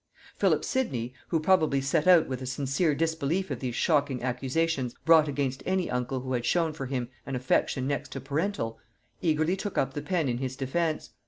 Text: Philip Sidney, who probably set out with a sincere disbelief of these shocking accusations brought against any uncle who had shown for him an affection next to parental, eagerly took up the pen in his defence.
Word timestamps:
Philip 0.35 0.65
Sidney, 0.65 1.13
who 1.27 1.39
probably 1.39 1.79
set 1.79 2.07
out 2.07 2.27
with 2.27 2.41
a 2.41 2.47
sincere 2.47 2.95
disbelief 2.95 3.51
of 3.51 3.59
these 3.59 3.75
shocking 3.75 4.23
accusations 4.23 4.95
brought 5.05 5.27
against 5.27 5.61
any 5.63 5.91
uncle 5.91 6.21
who 6.21 6.33
had 6.33 6.43
shown 6.43 6.73
for 6.73 6.87
him 6.87 7.09
an 7.27 7.35
affection 7.35 7.85
next 7.85 8.11
to 8.13 8.19
parental, 8.19 8.79
eagerly 9.21 9.55
took 9.55 9.77
up 9.77 9.93
the 9.93 10.01
pen 10.01 10.27
in 10.27 10.39
his 10.39 10.55
defence. 10.55 11.11